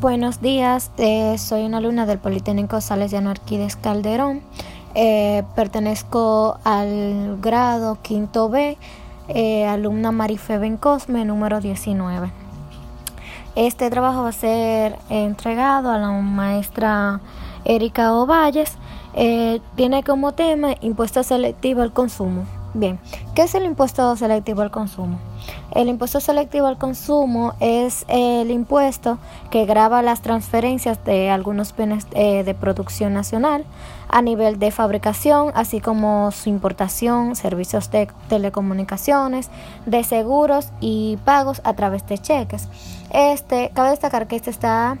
Buenos 0.00 0.40
días, 0.40 0.92
eh, 0.96 1.36
soy 1.38 1.64
una 1.64 1.78
alumna 1.78 2.06
del 2.06 2.18
Politécnico 2.18 2.80
Salesiano 2.80 3.30
Arquides 3.30 3.74
Calderón. 3.74 4.42
Eh, 4.94 5.42
pertenezco 5.56 6.60
al 6.62 7.40
grado 7.40 7.98
quinto 8.00 8.48
B, 8.48 8.78
eh, 9.26 9.66
alumna 9.66 10.12
Marife 10.12 10.56
Bencosme, 10.58 11.24
número 11.24 11.60
19. 11.60 12.30
Este 13.56 13.90
trabajo 13.90 14.22
va 14.22 14.28
a 14.28 14.32
ser 14.32 14.96
entregado 15.10 15.90
a 15.90 15.98
la 15.98 16.12
maestra 16.12 17.18
Erika 17.64 18.14
Ovalles. 18.14 18.76
tiene 19.74 20.04
como 20.04 20.30
tema 20.30 20.76
impuesto 20.80 21.24
selectivo 21.24 21.82
al 21.82 21.92
consumo. 21.92 22.57
Bien, 22.74 22.98
¿qué 23.34 23.42
es 23.42 23.54
el 23.54 23.64
impuesto 23.64 24.14
selectivo 24.16 24.60
al 24.60 24.70
consumo? 24.70 25.18
El 25.72 25.88
impuesto 25.88 26.20
selectivo 26.20 26.66
al 26.66 26.76
consumo 26.76 27.54
es 27.60 28.04
el 28.08 28.50
impuesto 28.50 29.18
que 29.50 29.64
grava 29.64 30.02
las 30.02 30.20
transferencias 30.20 31.02
de 31.04 31.30
algunos 31.30 31.74
bienes 31.74 32.06
eh, 32.12 32.44
de 32.44 32.54
producción 32.54 33.14
nacional 33.14 33.64
a 34.10 34.22
nivel 34.22 34.58
de 34.58 34.70
fabricación, 34.70 35.50
así 35.54 35.80
como 35.80 36.30
su 36.30 36.50
importación, 36.50 37.36
servicios 37.36 37.90
de 37.90 38.08
telecomunicaciones, 38.28 39.50
de 39.86 40.04
seguros 40.04 40.68
y 40.80 41.18
pagos 41.24 41.60
a 41.64 41.74
través 41.74 42.06
de 42.06 42.18
cheques. 42.18 42.68
Este, 43.10 43.70
cabe 43.74 43.90
destacar 43.90 44.26
que 44.26 44.36
este 44.36 44.50
está 44.50 44.98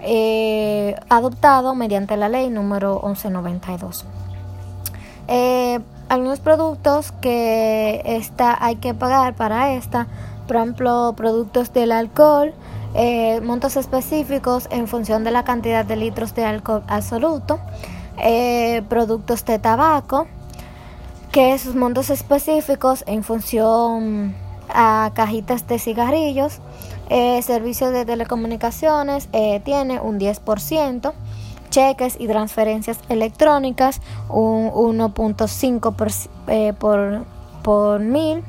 eh, 0.00 0.96
adoptado 1.08 1.74
mediante 1.74 2.16
la 2.16 2.28
ley 2.28 2.50
número 2.50 3.00
1192. 3.04 4.04
Eh, 5.28 5.80
algunos 6.08 6.40
productos 6.40 7.12
que 7.12 8.02
esta 8.04 8.56
hay 8.64 8.76
que 8.76 8.94
pagar 8.94 9.34
para 9.34 9.74
esta, 9.74 10.06
por 10.46 10.56
ejemplo, 10.56 11.12
productos 11.16 11.72
del 11.72 11.92
alcohol, 11.92 12.54
eh, 12.94 13.40
montos 13.42 13.76
específicos 13.76 14.66
en 14.70 14.88
función 14.88 15.22
de 15.24 15.30
la 15.30 15.44
cantidad 15.44 15.84
de 15.84 15.96
litros 15.96 16.34
de 16.34 16.44
alcohol 16.44 16.82
absoluto, 16.88 17.60
eh, 18.16 18.82
productos 18.88 19.44
de 19.44 19.58
tabaco, 19.58 20.26
que 21.30 21.58
sus 21.58 21.74
montos 21.74 22.08
específicos 22.08 23.04
en 23.06 23.22
función 23.22 24.34
a 24.70 25.10
cajitas 25.14 25.66
de 25.66 25.78
cigarrillos, 25.78 26.60
eh, 27.10 27.40
servicios 27.42 27.92
de 27.92 28.06
telecomunicaciones 28.06 29.28
tiene 29.64 30.00
un 30.00 30.18
10%, 30.18 31.12
cheques 31.78 32.16
y 32.18 32.26
transferencias 32.26 32.98
electrónicas, 33.08 34.00
un 34.28 34.68
1.5 34.70 35.94
por, 35.94 36.08
eh, 36.48 36.72
por, 36.76 37.24
por, 37.62 38.00
mil. 38.00 38.42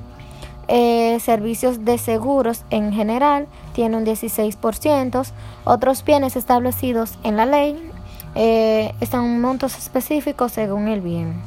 Eh, 0.68 1.20
servicios 1.20 1.86
de 1.86 1.98
seguros 1.98 2.64
en 2.72 2.92
general 2.92 3.48
tiene 3.74 3.98
un 3.98 4.06
16%. 4.06 5.32
Otros 5.64 6.04
bienes 6.04 6.36
establecidos 6.36 7.20
en 7.24 7.38
la 7.38 7.46
ley 7.46 7.80
eh, 8.34 8.94
están 9.00 9.42
montos 9.42 9.78
específicos 9.78 10.52
según 10.52 10.88
el 10.88 11.02
bien. 11.02 11.40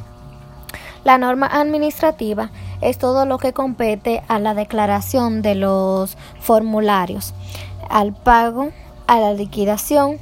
La 1.02 1.18
norma 1.18 1.48
administrativa 1.48 2.50
es 2.80 2.98
todo 2.98 3.26
lo 3.26 3.38
que 3.38 3.52
compete 3.52 4.22
a 4.28 4.38
la 4.38 4.54
declaración 4.54 5.42
de 5.42 5.56
los 5.56 6.16
formularios, 6.40 7.34
al 7.90 8.12
pago, 8.12 8.70
a 9.08 9.18
la 9.18 9.32
liquidación 9.32 10.18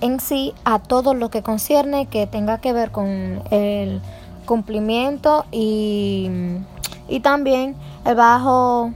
en 0.00 0.20
sí 0.20 0.54
a 0.64 0.78
todo 0.78 1.14
lo 1.14 1.30
que 1.30 1.42
concierne 1.42 2.06
que 2.06 2.26
tenga 2.26 2.58
que 2.58 2.72
ver 2.72 2.90
con 2.90 3.42
el 3.50 4.00
cumplimiento 4.46 5.44
y, 5.50 6.28
y 7.08 7.20
también 7.20 7.76
el 8.04 8.14
bajo 8.14 8.92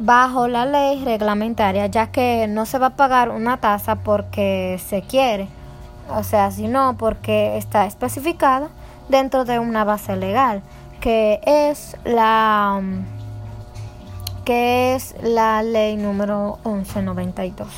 bajo 0.00 0.48
la 0.48 0.64
ley 0.64 1.04
reglamentaria, 1.04 1.86
ya 1.86 2.10
que 2.10 2.46
no 2.48 2.64
se 2.64 2.78
va 2.78 2.86
a 2.86 2.96
pagar 2.96 3.28
una 3.28 3.58
tasa 3.58 3.96
porque 3.96 4.80
se 4.88 5.02
quiere, 5.02 5.46
o 6.08 6.24
sea, 6.24 6.50
sino 6.50 6.96
porque 6.96 7.58
está 7.58 7.84
especificada 7.84 8.70
dentro 9.10 9.44
de 9.44 9.58
una 9.58 9.84
base 9.84 10.16
legal, 10.16 10.62
que 11.00 11.40
es 11.44 11.96
la 12.04 12.80
que 14.46 14.94
es 14.94 15.14
la 15.22 15.62
ley 15.62 15.96
número 15.96 16.58
1192 16.64 17.68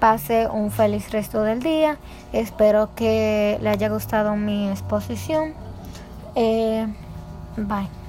pase 0.00 0.48
un 0.48 0.70
feliz 0.70 1.10
resto 1.10 1.42
del 1.42 1.62
día. 1.62 1.96
Espero 2.32 2.90
que 2.94 3.58
le 3.60 3.68
haya 3.68 3.88
gustado 3.88 4.36
mi 4.36 4.68
exposición. 4.68 5.54
Eh, 6.34 6.86
bye. 7.56 8.05